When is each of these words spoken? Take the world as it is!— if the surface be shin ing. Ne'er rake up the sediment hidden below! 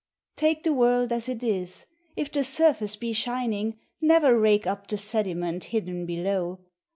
Take 0.35 0.63
the 0.63 0.73
world 0.73 1.11
as 1.11 1.29
it 1.29 1.43
is!— 1.43 1.85
if 2.15 2.31
the 2.31 2.43
surface 2.43 2.95
be 2.95 3.13
shin 3.13 3.53
ing. 3.53 3.79
Ne'er 4.01 4.35
rake 4.35 4.65
up 4.65 4.87
the 4.87 4.97
sediment 4.97 5.65
hidden 5.65 6.07
below! 6.07 6.57